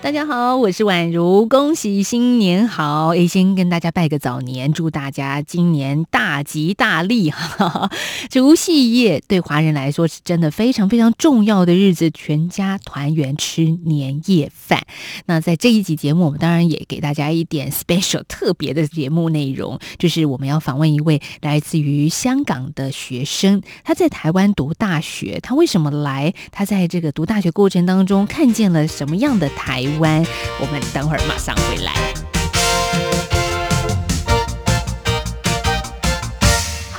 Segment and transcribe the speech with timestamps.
[0.00, 3.08] 大家好，我是宛如，恭喜新年好！
[3.08, 7.90] 诶，先跟大家拜个早年，祝大家今年大吉大利哈！
[8.30, 14.86] 除夕夜对华人来说是真的非常非常重要的日子，全家团圆吃年夜饭。
[15.26, 26.32] 那在这一集节目，我们当然也给大家一点 special 特别的节目内容，就是我们要访问一位来自于香港的学生，他在台湾读大学，他为什么来？
[26.52, 29.87] 他在这个读大学过程当中看见了什么样的台？
[29.96, 30.22] 湾，
[30.60, 32.37] 我们等会儿马上回来。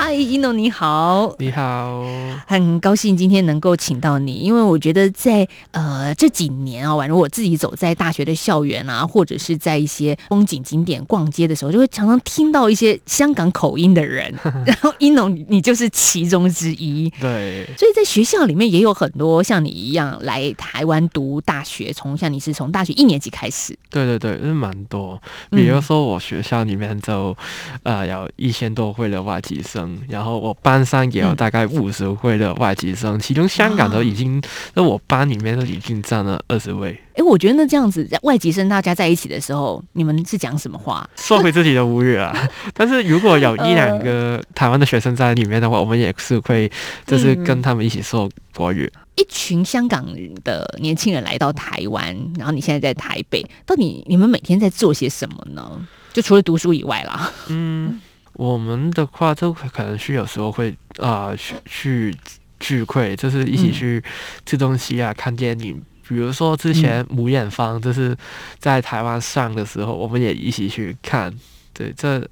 [0.09, 2.03] 嗨，一诺你好，你好，
[2.47, 14.33] 很高兴今天能够请到你，因为我觉得在呃这几年啊，宛如我自己走在大学的校园啊，或者是在一些风景景点逛街的时候，就会常常听到一些香港口音的人，
[14.65, 27.37] 然后一诺你就是其中之一，对，所以在学校里面也有很多像你一样来台湾读大学，从像你是从大学一年级开始，对对对，是蛮多，比如说我学校里面就
[27.83, 29.98] 呃有一千多会的外籍生。
[30.07, 34.41] 然后我班上也有大概五十位的外籍生，其中香港都已经
[34.73, 36.99] 在我班里面都已经占了二十位。
[37.15, 41.07] 哎，我觉得那这样子外籍生大家在一起的时候，你们是讲什么话？
[41.17, 42.33] 说回自己的母语啊。
[42.73, 46.71] 但是如果有一两个台湾的学生在里面的话，我们也是会
[47.05, 48.89] 就是跟他们一起说国语。
[49.15, 50.05] 一群香港
[50.45, 55.69] 的年轻人来到台湾，然后你现在在台北，到底你们每天在做些什么呢？
[56.13, 57.29] 就除了读书以外啦。
[57.47, 57.99] 嗯。
[58.39, 62.15] 我们的话，就可能是有时候会啊去去
[62.57, 64.01] 聚会，就是一起去
[64.45, 65.83] 吃东西啊、看电影。
[66.07, 68.15] 比如说之前《母眼芳》就是
[68.57, 71.37] 在台湾上的时候，我们也一起去看。
[71.73, 72.25] 对，这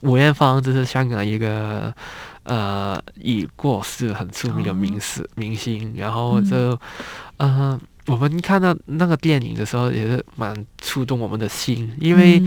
[0.00, 1.94] 母艳芳就是香港一个
[2.42, 6.76] 呃已过世很出名的名星明星，然后就
[7.36, 7.80] 嗯。
[8.06, 12.42] 我们看到那个电影的时候，也是蛮触动我们的心，因为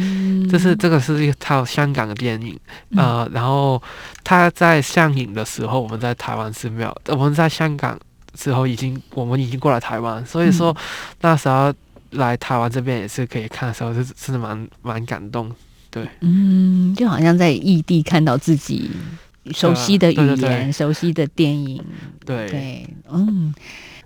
[0.49, 2.59] 这是这个是一套香港的电影，
[2.97, 3.81] 呃，然后
[4.21, 7.97] 他在上映的时候，我们在台湾是没有，我们在香港
[8.33, 10.75] 之后已经我们已经过来台湾，所以说
[11.21, 11.73] 那时候
[12.11, 15.49] 来台湾这边也是可以看的时候，是真的蛮蛮感动，
[15.89, 18.91] 对，嗯，就好像在异地看到自己
[19.51, 21.81] 熟悉的语言、熟悉的电影，
[22.25, 22.49] 对。
[22.49, 23.55] 对，嗯。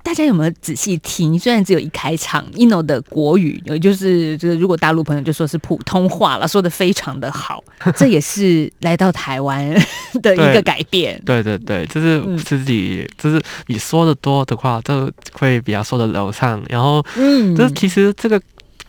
[0.04, 1.38] 大家有没有仔细听？
[1.38, 7.64] 虽然只有一开场，ino 的国语，也就是就是，如果大陆朋友就说是普通话了，说的非常的好。
[7.96, 9.74] 这也是来到台湾
[10.22, 11.22] 的一个改变。
[11.26, 16.62] 对对对，就是自己，就是你说的多的话，就会比较说的流畅。
[16.70, 18.42] 然后，嗯，就是其实这个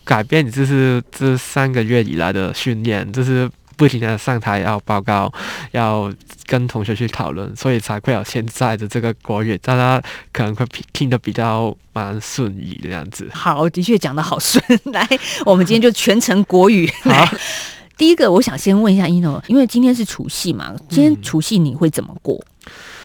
[0.04, 3.50] 改变，就是这三个月以来的训练，就是。
[3.80, 5.32] 不停的上台要报告，
[5.70, 6.12] 要
[6.44, 10.02] 跟同学去讨论，所以才会有现在的这个国语，大家
[10.32, 13.26] 可能会听得比较蛮顺意的样子。
[13.32, 14.62] 好，的确讲的好顺。
[14.92, 15.08] 来，
[15.46, 16.86] 我们今天就全程国语。
[17.04, 17.26] 好，
[17.96, 22.38] 第一个，我想先问一下一诺，因为今天是除夕嘛，今天除夕你会怎么过？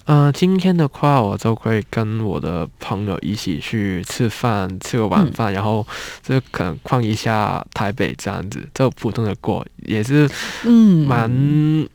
[0.05, 5.85] 嗯，今天的话，我就会跟我的朋友一起去吃饭，吃个晚饭，然后
[6.23, 10.29] 就可能逛一下台北这样子，就普通的过，也是
[10.63, 11.87] 嗯蛮。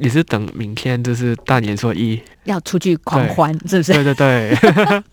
[0.00, 3.92] 也是等明天，就是大年初一要出去狂欢，是不是？
[3.92, 4.58] 对对对。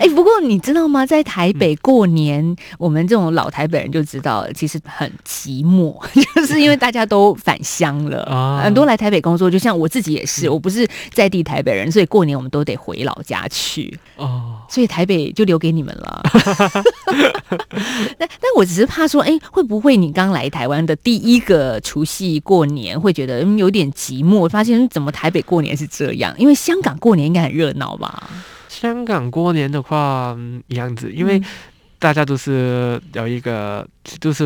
[0.00, 1.04] 哎，不过你知道吗？
[1.04, 5.94] 在台北过年，我们这种老台北人就知道，其实很寂寞，
[6.34, 13.96] 就是因为大家都返乡了，很多来台北工作，就像我自己也是，我不是在地台北人，所以过年我们都得回老家去。
[14.16, 16.22] 哦，所以台北就留给你们了。
[18.18, 24.48] 但但我只是怕说，哎，会不会你刚来台湾的第一个除夕过年，会觉得有点寂寞？
[24.48, 26.34] 发现怎么台北过年是这样？
[26.38, 28.30] 因为香港过年应该很热闹吧？
[28.68, 30.36] 香港过年的话，
[30.68, 31.42] 样子，因为
[31.98, 33.86] 大家都是有一个，
[34.20, 34.44] 都是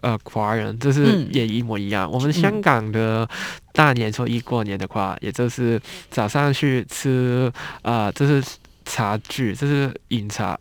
[0.00, 2.10] 呃华人，就是也一模一样。
[2.10, 3.28] 我们香港的
[3.72, 5.78] 大年初一过年的话，也就是
[6.10, 7.52] 早上去吃
[7.82, 8.42] 啊，就是
[8.86, 10.58] 茶具，就是饮茶，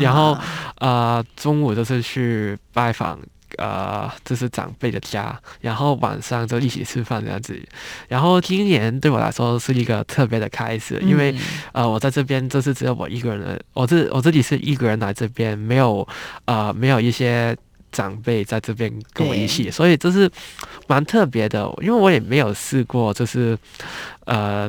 [0.00, 0.36] 然后
[0.78, 3.18] 呃中午就是去拜访。
[3.58, 7.60] 呃，这是长辈的家，然后晚上就一起吃饭这样子。
[8.08, 11.34] 然后今年对我来说是一个特别的开始，因为
[11.72, 16.06] 呃，我在这边就是只有我一个人，我自我自己是一个人来这边，没有
[16.44, 17.56] 呃没有一些
[17.92, 20.30] 长辈在这边跟我一起，所以这是
[20.86, 21.72] 蛮特别的。
[21.80, 23.56] 因为我也没有试过，就是
[24.24, 24.68] 呃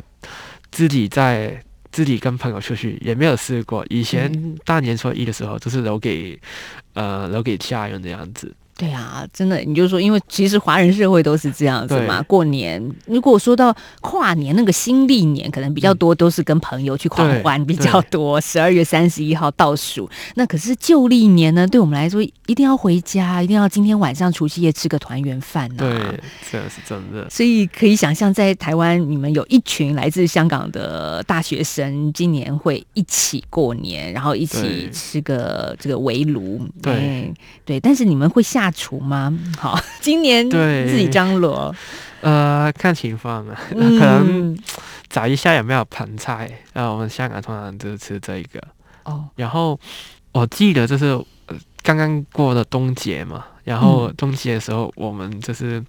[0.70, 3.84] 自己在自己跟朋友出去也没有试过。
[3.90, 6.40] 以前大年初一的时候，就是留给
[6.94, 8.54] 呃留给家人这样子。
[8.78, 12.22] 对啊，真的，你就说，因为其实华人社会都是这样子嘛。
[12.22, 18.40] 过年，如果说到跨年那个新历年，可能比较多都是跟朋友去狂欢比较多。
[18.40, 27.28] 十二月三十一号倒数，那可是旧历年呢，对我们来说一定要回家，一定要今天晚上除夕夜吃个团圆饭呐、对，这个是真的。
[27.28, 36.64] 所以可以想象，在台湾，你们有一群来自香港的大学生，今年会一起过年，然后一起吃个这个围炉。
[36.80, 37.34] 对哎
[37.64, 39.32] 对，但是你们会下厨吗？
[39.58, 40.86] 好，今年对。
[40.88, 41.74] 自己张罗，
[42.20, 44.58] 呃，看情况啊， 可能嗯
[45.08, 46.50] 找一下有没有盆菜。
[46.72, 48.60] 呃，我们香港通常就是吃这一个。
[49.04, 49.78] 哦，然后
[50.32, 51.06] 我记得就是
[51.46, 54.14] 呃刚刚过的冬节嘛，然后嗯。
[54.16, 55.82] 冬节的时候，我们就是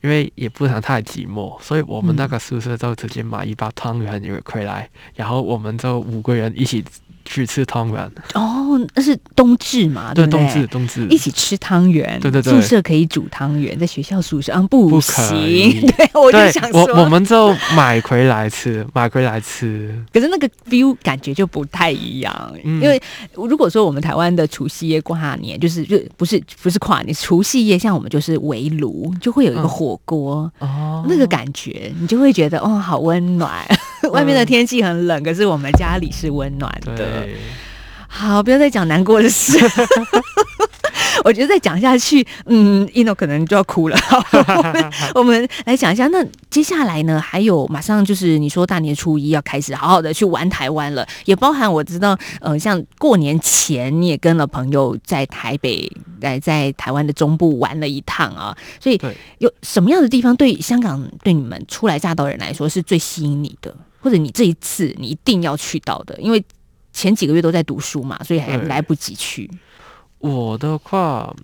[0.00, 6.82] 因为也不想太寂寞，所以我们那个宿舍就直接买一包汤圆也回来，然后我们就五个人一起
[7.24, 8.10] 去吃汤圆。
[8.34, 10.26] 哦，那是冬至嘛，对？
[10.26, 19.94] 冬至，冬至一起吃汤圆，对对对宿舍可以煮汤圆，在学校宿舍啊不不行， 对，我就想，我说，我们就买回来吃， 买回来吃。
[20.12, 23.00] 可是那个 feel 感觉就不太一样，嗯因为
[23.34, 30.50] 如果说我们台湾的除夕夜跨年，就是就不是不是跨年，除夕夜像我们就是围炉，就会有一个嗯火锅。
[30.58, 33.64] 哦那个感觉，你就会觉得哦，好温暖。
[34.10, 37.26] 外面的天气很冷，可是我们家里是温暖的。
[38.08, 39.58] 好，不要再讲难过的事。
[41.24, 43.96] 我觉得再讲下去，嗯，一诺可能就要哭了。
[44.34, 44.42] 我
[44.74, 55.90] 们我们来讲一下，那接下来呢，还有马上就是你说大年初一要开始好好的去玩台湾了，也包含我知道，呃，像过年前你也跟了朋友在台北，
[56.20, 59.00] 来在台湾的中部玩了一趟啊，所以
[59.38, 66.14] 有什么样的地方对香港对你们初来乍到人来说是最吸引你的，或者你这一次你一定要去到的？
[66.20, 66.44] 因为
[66.92, 69.50] 前几个月都在读书嘛，所以还来不及去。
[70.18, 71.34] 我的话，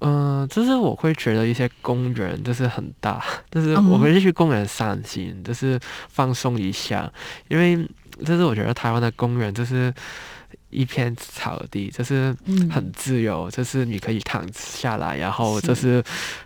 [0.00, 5.78] 嗯、就是我会觉得一些公园就是很大， 就是嗯我会去公园散心，就是
[6.08, 7.12] 放松一下，
[7.48, 7.76] 因为
[8.24, 9.92] 就是我觉得台湾的公园就是
[10.70, 16.00] 一片草地，就是嗯很自由，就是你可以躺下来，然后就是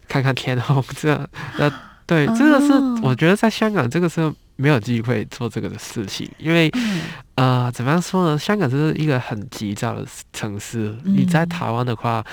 [0.08, 1.28] 看看天空， 这
[1.58, 1.70] 那
[2.06, 7.00] 对，这个是哦我觉得在香港这个是没有机会做这个的事情，因为嗯
[7.36, 8.38] 呃，怎么样说呢？
[8.38, 10.94] 香港就是一个很急躁的城市。
[11.04, 12.24] 你在嗯台湾的话，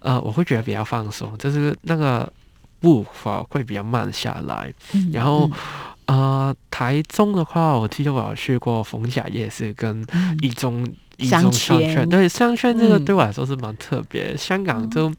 [0.00, 2.30] 呃，我会觉得比较放松，就是那个
[2.80, 4.72] 步伐会比较慢下来。
[4.94, 5.48] 嗯然后
[6.06, 10.84] 呃，台中的话，我记得我有去过逢甲夜市跟嗯一中
[11.18, 14.34] 一中商圈圈，对商圈这个嗯对我来说是蛮特别。
[14.36, 15.12] 香港就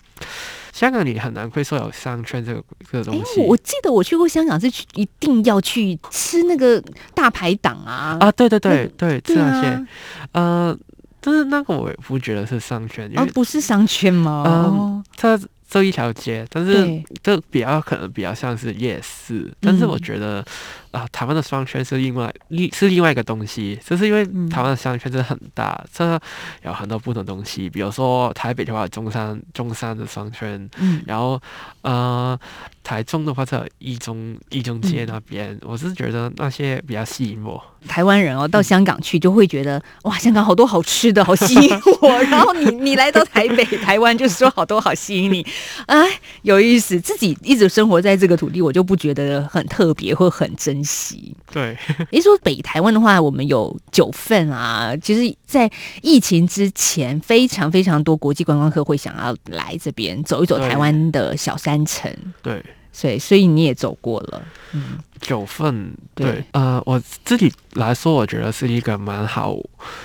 [0.73, 3.41] 香港你很难会说有商圈这个这个东哎，西。
[3.41, 6.81] 我记得我去过香港是去一定要去吃那个
[7.13, 8.17] 大排档啊。
[8.19, 9.67] 啊，对对对对，对这样些。
[9.67, 9.87] 啊，
[10.33, 10.77] 呃，
[11.19, 14.43] 但是那个我也不觉得是商圈，因哦为不是商圈吗？
[14.45, 15.03] 嗯哦。
[15.17, 15.39] 它
[15.69, 20.43] 这一条街，但是对，这比较可能比较像是夜市，但是我嗯觉得
[20.91, 26.19] 啊、台湾的商圈是另外另是另外一个东西，就是因为嗯台湾的商圈真的很大，这
[26.63, 31.39] 有很多不同东西，比如说台北的话，中山中山的商圈，嗯然后
[31.81, 32.37] 呃
[32.83, 37.63] 台中的话在一中一中街嗯那边，我是觉得那些比较吸引我。
[37.87, 41.69] 台湾人哦，嗯到香港去就会觉得哇，香港好多好吃的，好吸引
[42.01, 42.09] 我。
[42.29, 45.45] 然后你你来到台北、台湾，就说好多好吸引你，
[45.85, 46.99] 哎，有意思。
[46.99, 51.35] 自己一直生活在这个土地，我就不觉得很特别或很珍惜。
[51.51, 51.77] 对，
[52.11, 54.95] 你说北台湾的话，我们有九份啊。
[55.01, 55.69] 其实，在
[56.01, 62.63] 疫情之前，非常非常多国际观光客会想要来这边走一走台湾的小山城，对。
[62.91, 64.41] 所以所以你也走过了，
[64.73, 64.99] 嗯。
[65.21, 69.53] 九份，对对，呃，我自己来说，我觉得是一个蛮好，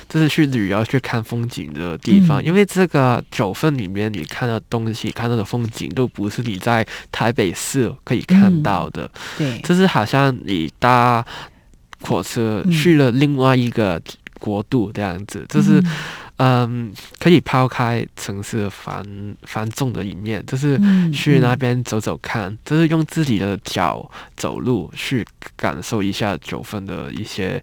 [0.08, 2.44] 就是去旅游去看风景的地方，嗯。
[2.44, 11.24] 因为这个九份里面你看的东西、看到的风景，都不是你在台北市可以看到的，对，就是好像你搭
[12.00, 12.72] 火车嗯。
[12.72, 14.02] 去了另外一个
[14.40, 15.86] 国度这样子，就是嗯
[16.36, 19.04] 嗯，可以抛开城市繁
[19.42, 25.24] 繁重的一面，就是嗯去那嗯边走走看，就是用自己的脚走路去
[25.56, 27.62] 感受一下九份的一些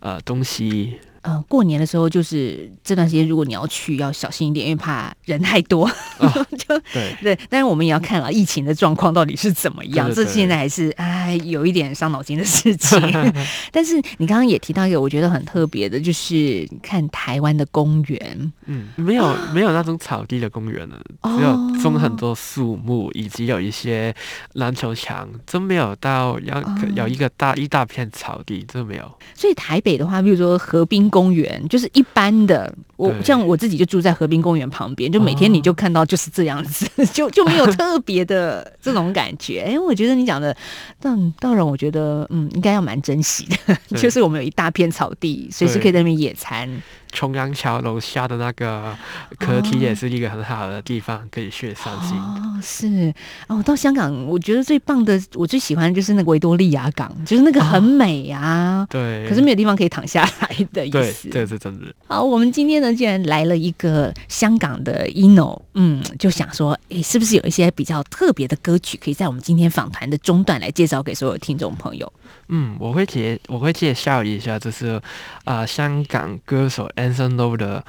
[0.00, 0.98] 呃东西。
[1.22, 5.90] 呃，过年的时候就是这段时间，如果你要去，要小心一点，因为怕人太多。
[6.58, 13.00] 就对对，但是我们也要看了疫情的状况到底是怎么样，这对对对现在还是哎有一点伤脑筋的事情。
[13.72, 24.14] 但是你刚刚也提到一个我觉得很特别的，就是看台湾的公园，嗯，没有没有那种草地的公园了，哦只有种很多树木，以及有一些
[24.54, 29.12] 篮球场，真没有到要哦有一个大一大片草地，真没有。
[29.34, 32.74] 所以台北的话，比如说河滨公园，就是一般的，
[33.08, 39.62] 我像我自己就住在河滨公园旁边，就每天你就看到就是这样子， 就就没有特别的这种感觉。
[39.62, 40.56] 哎，我觉得你讲的，
[41.00, 46.82] 但当然我觉得，嗯，应该要蛮珍惜的， 就是我们有一大片草地，随时可以在那边野餐。
[47.12, 48.96] 重阳桥楼下的那个
[49.38, 52.16] 河堤也是一个很好的地方，可以去散心。
[52.16, 53.12] 哦，是
[53.48, 58.86] 哦，到香港，我觉得最棒的，我最喜欢的就是那个维多利亚港，就是那个很美啊。
[58.88, 61.28] 对，可是没有地方可以躺下来的意对，思。
[61.28, 61.84] 这个是真的。
[62.06, 72.12] 好，我们今天呢，既然来了一个香港的 ino，嗯，就想说，诶，是不是有一些比较特别的歌曲，可以在我们今天访谈的中段来介绍给所有听众朋友？
[72.48, 75.00] 嗯，我会介我会介绍一下，就是
[75.44, 77.84] 呃香港歌手 Anson Lo 的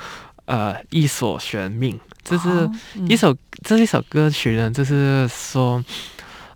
[0.46, 5.84] 呃一所玄命，这是哦嗯一首、这一首歌曲呢，就是说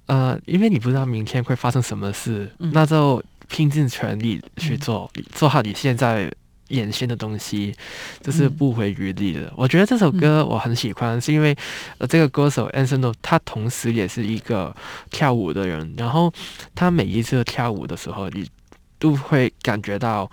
[0.06, 6.32] 呃，因为你不知道明天会发生什么事，嗯那就拼尽全力去做，做好你现在。
[6.70, 7.76] 眼线的东西，
[8.22, 9.52] 这是嗯不回余力的。
[9.56, 11.56] 我觉得这首歌我很喜欢，是因为
[11.98, 14.76] 呃，这个歌手 Anson Lo 他同时也是一个
[15.10, 16.34] 跳舞的人，然后
[16.76, 18.50] 他每一次跳舞的时候，你
[19.00, 20.30] 都会感觉到，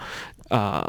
[0.49, 0.85] 呃，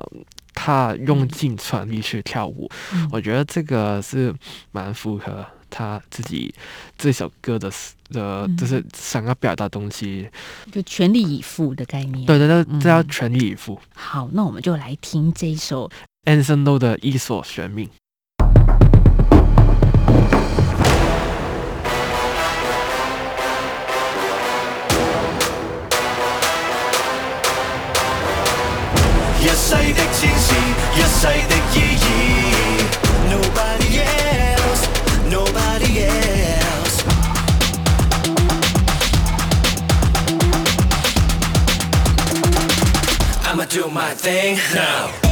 [0.54, 2.70] 他用尽全力去跳舞。
[2.94, 4.34] 嗯我觉得这个是
[4.72, 5.46] 蛮符合
[5.78, 6.56] 他自己
[6.98, 7.70] 这首歌的
[8.10, 10.30] 的，嗯就是想要表达东西。
[10.72, 12.26] 就全力以赴的概念。
[12.26, 13.78] 对对对，嗯这要全力以赴。
[13.94, 15.92] 好，那我们就来听这一首
[16.24, 17.90] Anson Lo 的一所玄命。
[43.76, 45.25] 「do my thing now。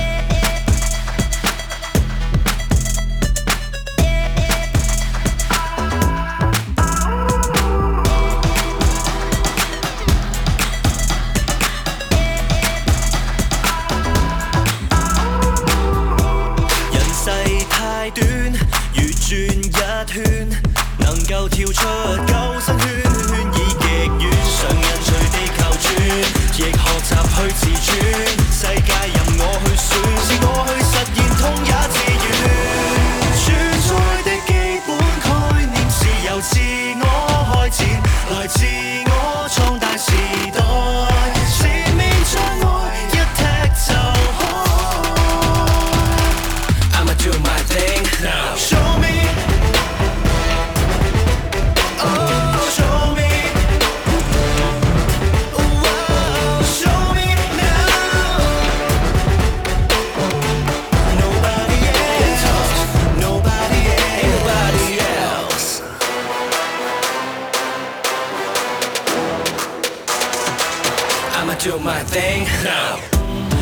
[71.59, 72.99] Do my thing now.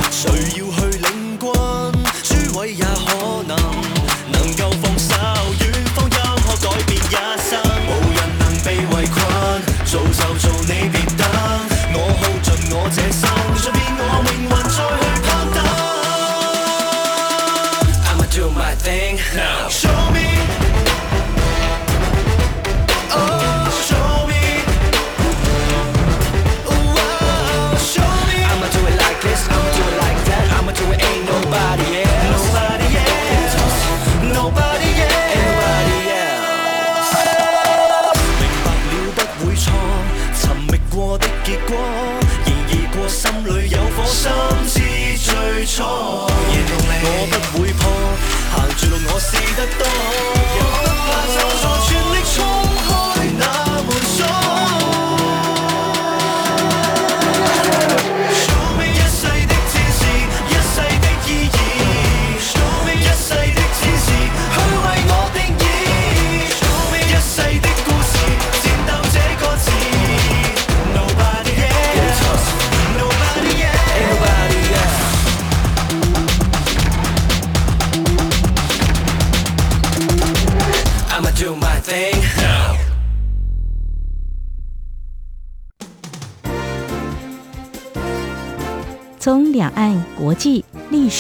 [0.10, 1.92] 谁要去領軍？
[2.24, 2.84] 諸位也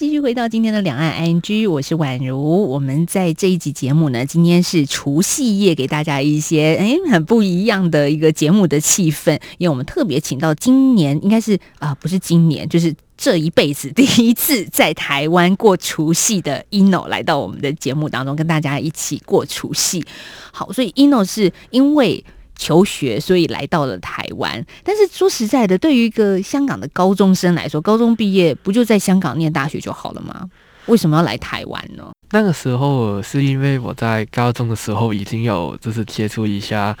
[0.00, 2.66] 继续回到今天的两岸 ING，我是宛如。
[2.70, 20.02] 我们在这一集节目呢，今天是除夕夜，给大家一些诶很不一样的一个节目的气氛，因为我们特别请到今年应该是啊、不是今年，就是这一辈子第一次在台湾过除夕的 ino 来到我们的节目当中，跟大家一起过除夕。
[20.50, 22.24] 好，所以 ino 是因为。
[22.60, 24.62] 求学，所以来到了台湾。
[24.84, 30.46] 但是说实在的，对于一个香港的高中生来说，高中毕业不就在香港念大学就好了吗？
[30.86, 32.10] 为什么要来台湾呢？
[32.32, 36.96] 那个时候是因为我在高中的时候已经有就是接触一下，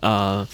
[0.00, 0.46] 呃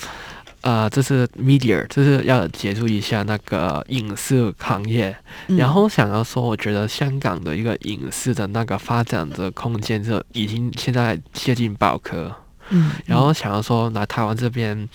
[0.61, 5.15] 呃，就是 media，就是要接触一下那个影视行业，
[5.49, 12.35] 嗯然后想要说，我觉得香港的一个影视的那个发展的空间就已经现在接近爆壳，
[12.71, 14.89] 嗯，然后想要说来台湾这边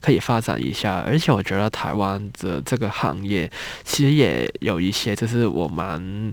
[0.00, 3.50] 可以发展一下，而且我觉得台湾的这个行业
[3.84, 6.32] 其实也有一些就是我蛮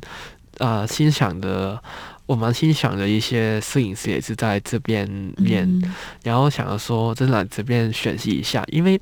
[0.57, 1.81] 呃欣赏的，
[2.25, 5.07] 我蛮欣赏的一些摄影师也是在这边
[5.38, 8.99] 练，嗯然后想要说真的来这边学习一下，因为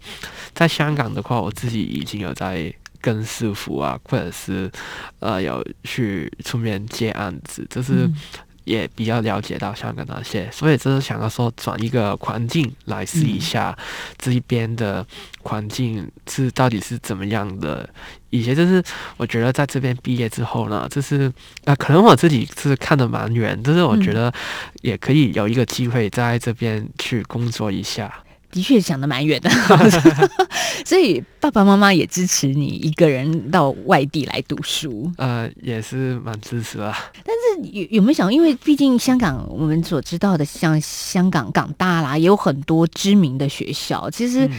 [0.54, 2.74] 在香港的话，我自己已经有在。
[3.00, 4.70] 跟师傅啊，或者是
[5.20, 8.16] 呃有去出面接案子，就是嗯
[8.68, 13.76] 也比较了解到香港那些，所以就是想要说转一个环境来试一下
[14.18, 15.06] 这一边的
[15.44, 17.90] 环境是到底是怎么样的。
[18.30, 18.84] 以前就是
[19.16, 21.32] 我觉得在这边毕业之后呢，就是
[21.64, 24.32] 啊、可能我自己是看得蛮远，就是我觉得
[24.82, 28.14] 也可以有一个机会在这边去工作一下。
[28.58, 29.50] 的确想的蛮远的，
[30.84, 35.12] 所以爸爸妈妈也支持你一个人到外地来读书。
[35.18, 36.98] 呃，也是蛮支持啊。
[37.24, 44.10] 但是有有没有想，因为毕竟香港我们所知道的，像香港港大啦，也有很多知名的学校。
[44.10, 44.52] 其实嗯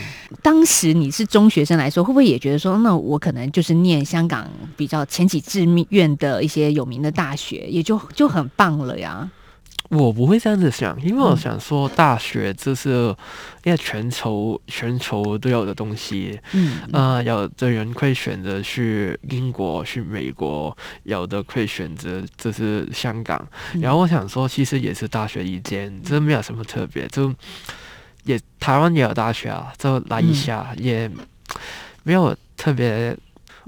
[0.42, 9.28] 当时你是中学生来说，会不会也觉得说，那我可能就是念香港比较前几志愿的一些有名的大学，也就就很棒了呀？
[9.90, 13.14] 我不会这样子想，因为我嗯想说，大学这是
[13.64, 23.38] 因为全球全球都有的东西，嗯呃，有的人会选择去英国、去美国，有的会选择就是香港。
[23.72, 27.34] 嗯然后我想说，其实也是大学一间，这没有什么特别，就
[28.24, 31.10] 也台湾也有大学啊，就来一下，也
[32.02, 33.16] 没有特别。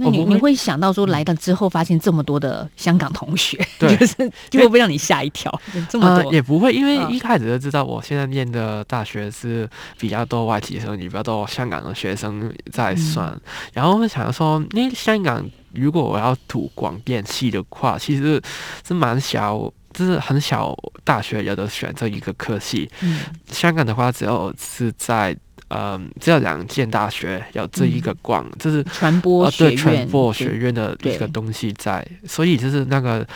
[0.00, 4.14] 那你你会想到说来了之后发现这么多的香港同学，对就是
[4.48, 5.52] 就会不会让你吓一跳？
[5.88, 13.28] 这么也不会，因为嗯一开始就知道我现在念的大学是比较多外籍生，也比较多香港的学生在算。
[13.28, 13.40] 嗯
[13.72, 18.40] 然后我想说，因为香港如果我要读广电系的话，其实
[18.86, 19.58] 是蛮小，
[19.92, 22.90] 就是很小大学有的选这一个科系。
[23.02, 25.36] 嗯香港的话，只有是在
[25.70, 33.26] 嗯，只有两间大学有这一个广，就是传播呃，对学院，传播学院的一个东西在，所以就是那个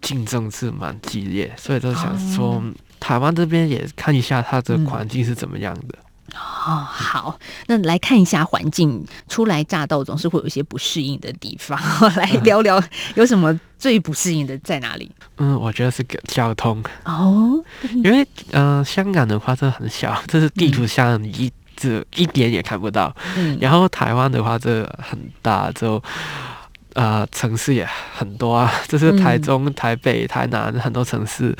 [0.00, 2.62] 竞争是蛮激烈，所以就想说、哦
[3.00, 4.84] 台湾这边也看一下它的嗯。
[4.84, 5.98] 环境是怎么样的。
[6.34, 11.80] 哦，好，那来看一下环境，初来乍到总是会有一些不适应的地方，
[12.14, 12.80] 来聊聊
[13.14, 15.10] 有什么最不适应的在哪里？
[15.38, 17.58] 嗯，我觉得是个交通，哦，
[17.94, 21.50] 因为嗯、呃香港的话真的很小，这是地图上一
[21.80, 23.14] 这一点也看不到。
[23.36, 26.02] 嗯，然后台湾的话，这很大，就
[26.92, 31.56] 呃城市也很多啊， 就是台中、台北、台南很多城市。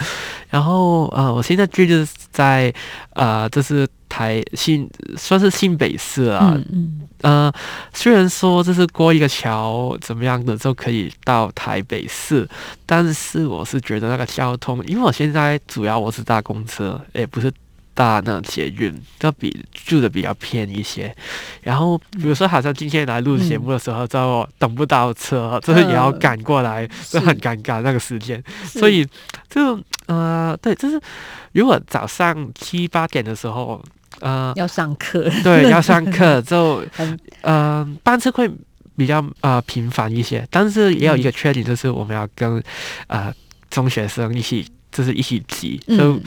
[0.50, 2.72] 然后呃，我现在居就是在
[3.14, 6.52] 呃，这是台新算是新北市啊。
[6.54, 7.52] 嗯嗯呃，
[7.92, 12.48] 虽然说这是过一个桥怎么样的就可以到台北市，
[12.86, 17.52] 但是我是觉得那个交通，因为我现在主要我是搭公车，也不是
[17.94, 21.14] 搭那捷运，就比住的比较偏一些。
[21.62, 28.42] 然后比如说，好像今天来录节目的时候，就等不到车，就是也要赶过来，就很尴尬那个时间。
[28.64, 29.06] 所以
[29.48, 31.00] 就呃，对，就是
[31.52, 33.82] 如果早上七八点的时候。
[34.18, 38.50] 呃，要上课，对，要上课 就嗯呃班车会
[38.94, 42.62] 比较呃频繁一些，但是也有一个缺点，就是我们要跟
[43.06, 43.32] 呃
[43.70, 46.22] 中学生一起，就是一起挤，就嗯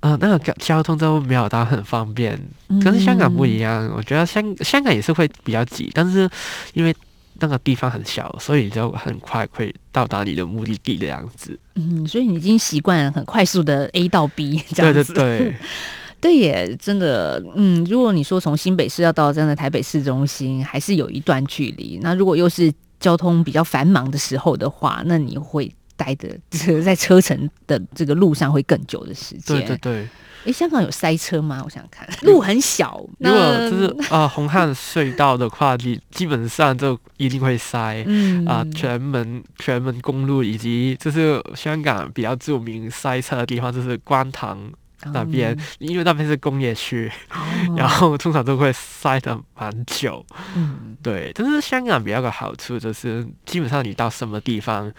[0.00, 2.38] 呃那个交交通都没有到很方便，
[2.82, 3.90] 可是香港不一样。
[3.96, 6.28] 我觉得香香港也是会比较挤，但是
[6.74, 6.94] 因为
[7.40, 11.58] 那个地方很小，所以就很快会到达你的目的地的样子。
[11.74, 15.12] 嗯，所以你已经习惯很快速的 A 到 B 这对对样子。
[15.14, 15.54] 对，
[16.20, 21.98] 对耶，真的，嗯，如果你说从新北市要到真的台北市中心，还是有一段距离。
[22.02, 29.58] 那如果又是交通比较繁忙的时候的话，那你会待的这个 在车程的这个路上会更久的时间。
[29.58, 30.08] 对对对。
[30.44, 31.62] 诶，香港有塞车吗？
[31.64, 33.02] 我想想看， 路很小。
[33.18, 38.04] 如果就是啊红磡隧道的话，你基本上就一定会塞。
[38.06, 44.70] 嗯啊，全门全门公路以及就是香港比较著名塞车的地方，就是观塘
[45.14, 50.22] 那边，因为那边是工业区，哦然后通常都会塞得蛮久。
[50.54, 54.92] 嗯对，但是香港比较个好处就是，基本上你到什么地方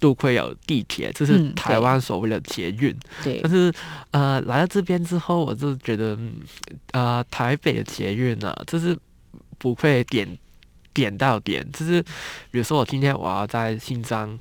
[0.00, 2.96] 都会有地铁，这是嗯台湾所谓的捷运。
[3.22, 3.70] 对但，是
[4.10, 6.32] 呃，来到这边之后，我就觉得，嗯
[6.92, 8.96] 呃，台北的捷运呢、就是
[9.58, 10.26] 不会点
[10.94, 12.02] 点到点，就是
[12.50, 14.36] 比如说我今天我要在新庄，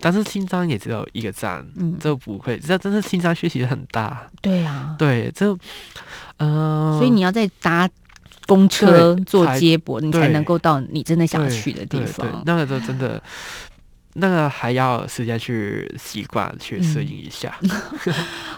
[0.00, 5.56] 但是新疆也只有一个站，嗯，就不会，这真是新庄区其实很大，对啊，对，就
[6.38, 7.88] 嗯、呃，所以你要再搭
[8.48, 12.42] 公车对做才接驳，你才能够到你真的想对去的地方。
[12.44, 13.22] 那个就真的。
[14.14, 17.58] 那个还要时间去习惯、去适嗯应一下。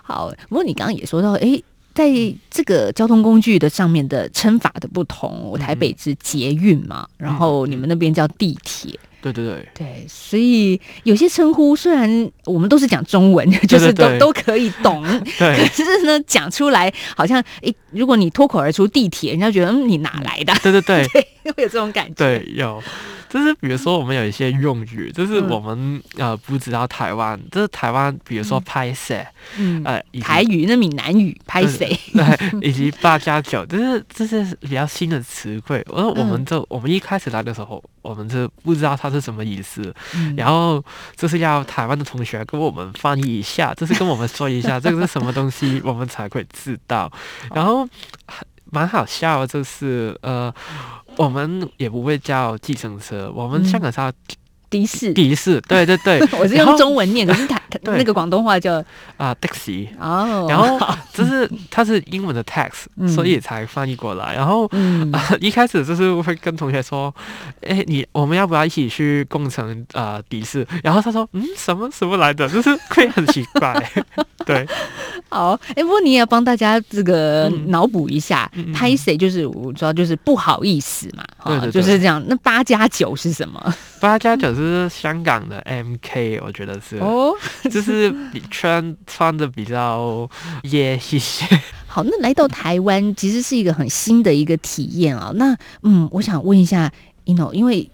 [0.02, 1.62] 好，不过你刚刚也说到，诶，
[1.94, 2.10] 在
[2.50, 15.02] 这个交通工具的上面的称法的不同，我台北是捷运嘛，然后你们那边叫地铁，对对对，对，所以有些称呼虽然我们都是讲中文， 就是都对都可以懂，
[15.38, 15.56] 对。
[15.68, 20.54] 可是呢，讲出来好像，诶，如果你脱口而出地铁，人家觉得嗯，你哪来的？
[20.62, 20.82] 对对。
[20.82, 21.26] 对，
[21.62, 22.14] 有这种感觉。
[22.14, 22.82] 对，有，
[23.28, 29.24] 就是比如说我们有一些用语，就是嗯我们、呃不知道台湾，就是台湾，比如说拍摄，
[29.58, 31.98] 嗯，呃，台语那闽南语拍谁？
[32.12, 35.84] 对，以及八加九，就是这是比较新的词汇。
[35.88, 40.82] 而我们嗯就、我们一开始来的时候，我们是不知道它是什么意思，嗯然后
[41.16, 47.10] 就是要台湾的同学跟我们翻译一下，就是跟我们说一下这个是什么东西，我们才会知道。
[47.54, 47.88] 然后
[48.70, 50.52] 蛮好笑，就是呃，
[51.16, 53.64] 我们也不会叫计程车，我们嗯。
[53.64, 54.12] 香港叫
[54.70, 58.82] 的士，的士， 对对对我是用中文念，可 是台那个广东话叫
[59.16, 59.88] 啊、taxi。
[60.00, 60.78] 哦，然后
[61.12, 64.34] 就是它是英文的 tax，、嗯所以才翻译过来。
[64.34, 64.68] 然后
[65.40, 67.14] 一开始就是会跟同学说，
[67.62, 70.66] 哎，你我们要不要一起去共乘啊的士？
[70.82, 73.74] 然后他说，嗯，什么什么来的，就是会很奇怪。
[74.44, 74.66] 对，
[75.28, 81.24] 好，哎，不过你也要帮大家这个嗯脑补一下拍谁就是我主要就是不好意思嘛，
[81.60, 82.22] 对就是这样。
[82.28, 83.74] 那八加九是什么？
[84.00, 87.32] 八加九是香港的 MK，我觉得是，哦，
[87.70, 90.28] 就是比穿穿的比较
[90.64, 91.44] 耶一些。
[91.86, 95.32] 好，那来到台湾其实是一个很新的一个体验啊。
[95.36, 96.92] 那嗯，我想问一下
[97.24, 97.90] ino，因为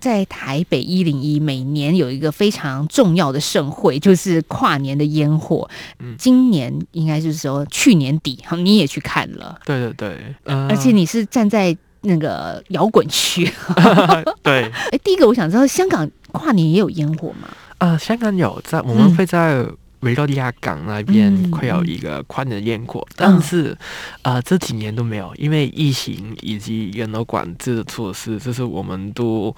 [0.00, 5.68] 在台北一零一每年有一个非常重要的盛会，就是跨年的烟火。
[6.00, 13.50] 嗯今年应该就是说去年底，好你也去看了，对对对，呃、而且你是站在那个摇滚区。
[14.42, 17.48] 对哎，第一个我想知道，香港跨年也有烟火吗？
[17.78, 19.66] 呃、香港有在，我嗯们会在
[20.00, 23.76] 维多利亚港那边嗯会有一个跨年烟火，但是
[24.22, 29.54] 呃这几年都没有，因为疫情以及人流管制的措施，就是我们都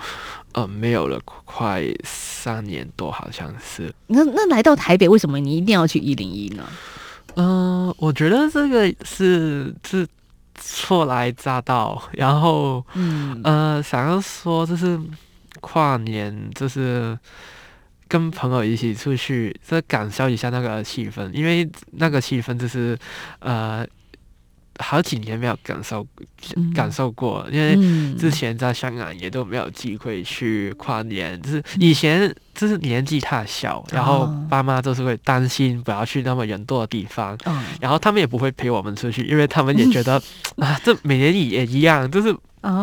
[0.53, 3.93] 呃没有了快三年多，好像是。
[4.07, 6.63] 那那来到台北，为什么你一定要去一零一呢？
[7.37, 10.07] 嗯、我觉得这个是是
[10.61, 14.99] 初来乍到，然后嗯呃想要说就是
[15.61, 17.19] 跨年就是。
[18.07, 22.97] 跟朋友一起出去，这感受一下那个气氛，因为那个气氛就是，
[23.41, 23.85] 呃，
[24.79, 26.07] 好几年没有感受
[26.55, 34.47] 嗯感受过，因为嗯之前在香港也都没有机会去跨年，就是以前就是年纪太小，然后哦。
[34.49, 37.61] 爸妈都是会担心不要去那么人多的地方，哦。
[37.81, 40.15] 然后他们也不会陪我们出去，因为他们也觉得
[40.59, 42.35] 啊，这每年也一样，就是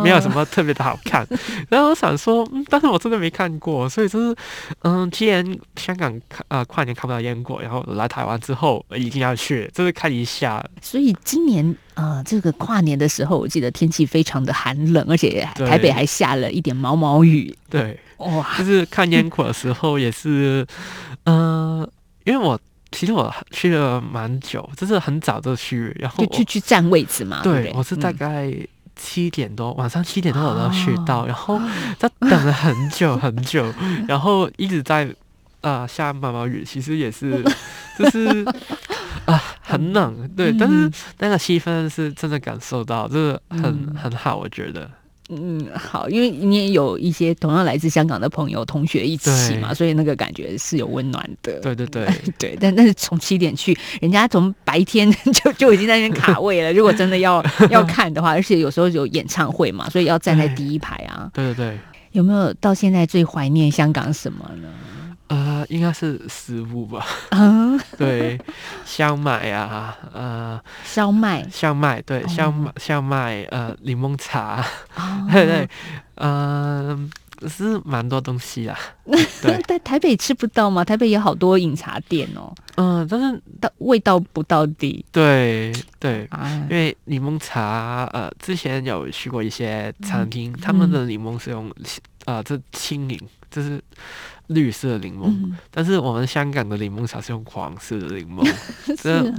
[0.03, 1.27] 没有什么么特别的好看。
[1.69, 4.35] 然后我想说，嗯，但是我真的没看过，所以就是，
[4.83, 10.63] 嗯，既然香港看啊、跨年看不到烟火，然后来台湾之后一定要去，就是看一下。
[10.81, 17.53] 所以今年呃，这个跨年的时候，我记得天气非常的寒冷，而且台北还下了一点毛毛雨。
[17.69, 20.65] 对，哇，就是看烟火的时候也是，
[21.25, 21.87] 嗯、
[22.25, 22.59] 因为我
[22.91, 27.63] 其实我去了蛮久，就是很早就去，然后就去去占位置嘛，对对？
[27.63, 28.53] 对我是大嗯概。
[29.01, 31.59] 七点多，晚上七点多我都去哦到，然后
[31.97, 33.73] 在等了很久很久，
[34.07, 35.13] 然后一直在
[35.61, 37.43] 啊、下毛毛雨，其实也是
[37.97, 38.45] 就是
[39.25, 40.93] 啊、很冷，对，但是嗯。
[41.19, 43.95] 那个气氛是真的感受到，就是很、嗯。
[43.95, 44.89] 很好，我觉得。
[45.33, 51.59] 嗯，好，因为你也有一些同样来自香港的朋友、同学一起嘛，所以那个感觉是有温暖的。
[51.61, 56.73] 对对对，对， 但但是从七点去，人家从白天就 就已经在那边卡位了。
[56.75, 61.29] 如果真的要要看的话，而且有时候有演唱会嘛，所以要站在第一排啊。
[61.33, 61.79] 对对对，
[62.11, 64.67] 有没有到现在最怀念香港什么呢？
[65.31, 68.37] 呃，应该是食物吧，嗯，对，
[68.83, 71.47] 香麦啊，呃，烧麦。
[71.49, 72.27] 香麦，对，哦。
[72.27, 74.61] 香麦，香麦，呃，柠檬茶，
[74.95, 75.25] 哦。
[75.31, 75.69] 对 对，
[76.15, 77.09] 嗯、
[77.47, 78.77] 是蛮多东西啦，
[79.41, 80.83] 对，在台北吃不到吗？
[80.83, 86.45] 台北有好多饮茶店哦，嗯、但是到味道不到底对对，啊。
[86.69, 86.75] 因。
[86.75, 90.75] 为柠檬茶，呃，之前有去过一些餐厅，他嗯。
[90.75, 91.71] 们的柠檬是用，
[92.25, 93.17] 呃，这青柠，
[93.51, 93.79] 这是
[94.47, 98.43] 绿色的柠檬，嗯，但是我们香港的柠檬茶是用黄色的柠檬，
[98.87, 99.33] 是这啊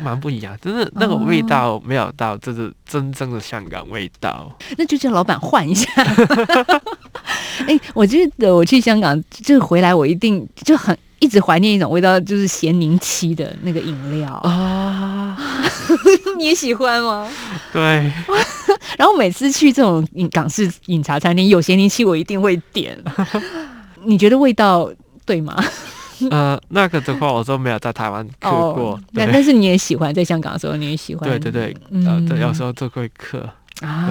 [0.00, 4.56] 蛮不一样，真的那个味哦道没有到，这是真正的香港味道。
[4.76, 5.90] 那就叫老板换一下。
[7.66, 14.32] 哎、我记得我去香港，就回来我一定就很一直怀念一种味道，就是咸柠七的那个饮料。
[14.36, 15.36] 啊，
[16.38, 17.28] 你也喜欢吗？
[17.72, 18.10] 对，
[18.98, 22.96] 然后每次去这种港式饮茶餐厅有咸宁气，我一定会点。
[24.04, 24.90] 你觉得味道
[25.24, 25.56] 对吗？
[26.30, 31.28] 呃，那个的话我都没有在台湾刻过，对，但但是你也喜欢，在香港的时候你也喜欢。
[31.28, 33.48] 对对对，呃，嗯对，有时候都会刻，
[33.82, 34.08] 啊，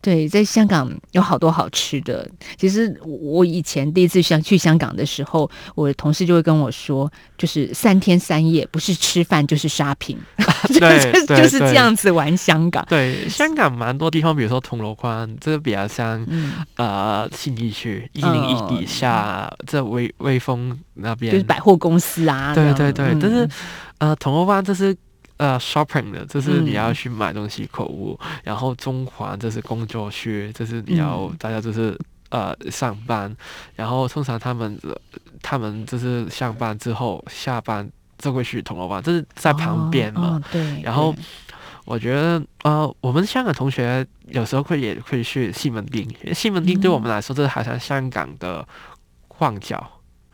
[0.00, 2.28] 对，在香港有好多好吃的。
[2.56, 10.16] 其实我我以前第一次想去香港的时候，我的同事就会跟我说，就是三天三夜，不是吃饭就是 shopping，
[10.78, 12.84] 对 就是这对样子玩香港。
[12.88, 23.50] 对，香港蛮多地方，比如说铜锣湾，这个比较像嗯，呃信义区一零一底下，这威威风那边，就是百货公司啊，对对对，但是嗯
[23.98, 24.96] 呃，铜锣湾这是
[25.40, 26.74] 呃 shopping 的，这是你嗯。
[26.74, 31.36] 要去买东西购物，然后中环这是工作区，这是你要、嗯。
[31.38, 31.98] 大家就是
[32.28, 33.34] 呃上班，
[33.74, 34.94] 然后通常他们呃
[35.40, 40.20] 他们就是上班之后下班就会去铜锣湾，这是在旁边嘛。
[40.20, 40.28] 哦。
[40.34, 41.14] 哦对，然后
[41.86, 48.66] 我觉得呃，我们香港同学有时候会也会去西门町，因为西门町对我们来说，这好像香港的
[49.38, 49.82] 旺角。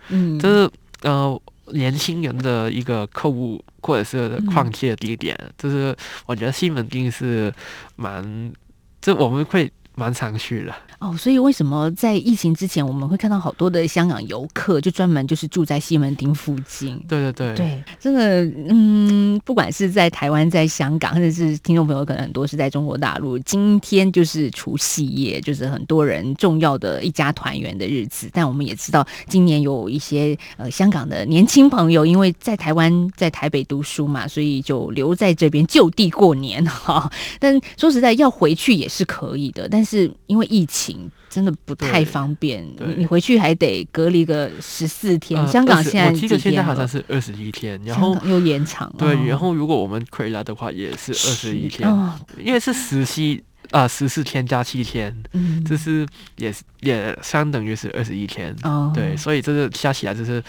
[0.08, 0.68] 嗯，就是
[1.02, 1.40] 呃
[1.72, 7.52] 年轻人的一个购物或者是逛街的地点，就是我觉得西门町是
[7.96, 8.52] 蛮，
[9.00, 10.74] 这我们会蛮常去的。
[10.98, 16.98] 哦，所以为什么在疫情之前，我们会看到好多的香港游客就专门就是住在西门町附近？
[17.06, 28.30] 对对对，对，真的，嗯，不管是在台湾、在香港，或者是听众朋友可能很多是在中国大陆，今天就是除夕夜，就是很多人重要的一家团圆的日子。
[28.32, 37.10] 但我们也知道，今年有一些呃香港的年轻朋友，因为在台湾、在台北读书嘛，所以就留在这边就地过年哈。
[37.38, 40.86] 但说实在，要回去也是可以的，但是因为疫情。
[41.28, 45.40] 真的不太方便，你你回去还得隔离个十四天。
[45.40, 48.96] 呃香港现在我记得现在好像是二十一天，然后又延长了。
[48.98, 58.54] 对，哦然后如果我们回来的话也是二十一天，哦，因为是十七啊十四天加七天，嗯，这是也是也相等于是二十一天。
[58.62, 60.42] 哦，对，所以这是加起来就是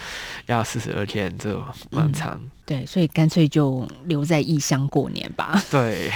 [0.46, 2.40] 要四十二天，这蛮长。
[2.64, 5.62] 对，所以干脆就留在异乡过年吧。
[5.70, 6.10] 对，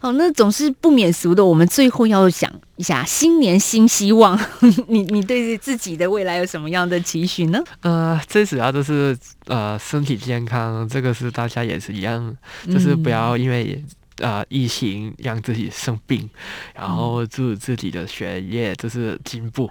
[0.00, 4.38] 好， 那总是不免俗的，我们最后要想一下新年新希望。
[4.88, 7.62] 你你对自己的未来有什么样的期许呢？
[7.82, 12.34] 呃，最主要就是呃身体健康，这个是大家也是一样，
[12.66, 13.84] 就是不要因为。
[14.20, 16.28] 呃，疫情让自己生病，
[16.74, 19.68] 然后祝自己的学业就是进步，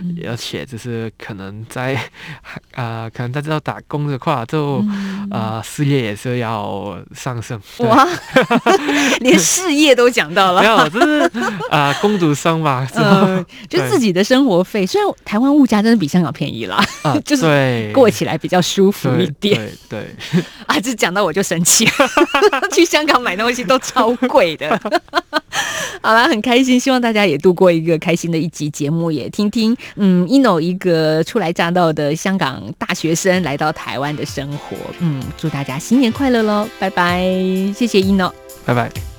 [0.00, 0.16] 嗯。
[0.26, 1.94] 而且就是可能在
[2.72, 4.84] 啊、 可能在这度打工的话，就
[5.62, 7.60] 事业也是要上升。
[7.78, 8.06] 哇，
[9.20, 10.60] 连事业都讲到了。
[10.60, 10.66] 没。
[10.68, 11.30] 有，就是
[11.70, 17.92] 啊、工读生嘛， 之后呃，就自己的生活费，虽然台湾物价真的比香港便宜啦，啊，就是对。
[17.92, 19.72] 过起来比较舒服一对点。
[19.88, 20.80] 对对，啊。
[20.80, 21.88] 这讲到我就生气，
[22.72, 24.78] 去香港买东西都超贵的。
[26.02, 34.76] 好啦，很开心，希望大家也度过一个开心的一集节目，也听听嗯，ino 一个初来乍到的香港大学生来到台湾的生活。
[34.98, 37.22] 嗯，祝大家新年快乐喽，拜拜，
[37.74, 38.30] 谢谢 ino。
[38.66, 39.13] 拜拜。